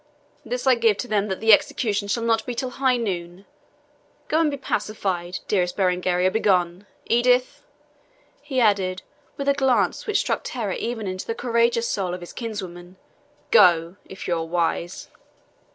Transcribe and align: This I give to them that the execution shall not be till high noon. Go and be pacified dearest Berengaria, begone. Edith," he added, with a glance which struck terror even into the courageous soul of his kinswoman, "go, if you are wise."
This 0.43 0.65
I 0.65 0.73
give 0.73 0.97
to 0.97 1.07
them 1.07 1.27
that 1.27 1.41
the 1.41 1.53
execution 1.53 2.07
shall 2.07 2.23
not 2.23 2.43
be 2.47 2.55
till 2.55 2.71
high 2.71 2.97
noon. 2.97 3.45
Go 4.29 4.39
and 4.39 4.49
be 4.49 4.57
pacified 4.57 5.37
dearest 5.47 5.77
Berengaria, 5.77 6.31
begone. 6.31 6.87
Edith," 7.05 7.61
he 8.41 8.59
added, 8.59 9.03
with 9.37 9.47
a 9.47 9.53
glance 9.53 10.07
which 10.07 10.17
struck 10.19 10.41
terror 10.43 10.73
even 10.73 11.05
into 11.05 11.27
the 11.27 11.35
courageous 11.35 11.87
soul 11.87 12.15
of 12.15 12.21
his 12.21 12.33
kinswoman, 12.33 12.97
"go, 13.51 13.95
if 14.05 14.27
you 14.27 14.33
are 14.35 14.43
wise." 14.43 15.09